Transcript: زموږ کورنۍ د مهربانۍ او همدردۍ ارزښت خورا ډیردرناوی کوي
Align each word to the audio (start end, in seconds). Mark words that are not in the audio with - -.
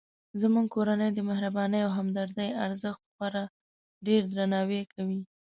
زموږ 0.41 0.65
کورنۍ 0.75 1.09
د 1.13 1.19
مهربانۍ 1.29 1.81
او 1.83 1.91
همدردۍ 1.97 2.49
ارزښت 2.65 3.01
خورا 3.13 3.43
ډیردرناوی 4.05 4.81
کوي 4.93 5.19